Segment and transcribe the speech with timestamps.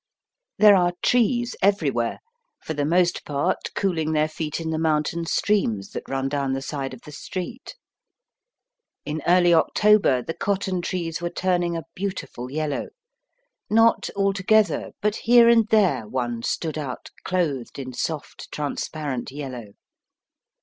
[0.57, 2.21] 'There are trees everywhere,
[2.63, 6.61] for the most part cooHng their feet in the mountain streams that run down the
[6.63, 7.75] side of the street.
[9.05, 12.87] In early October the cotton trees were turning a beautiful yellow;
[13.69, 19.73] not altogether, but here and there one stood out clothed in soft, transparent yellow.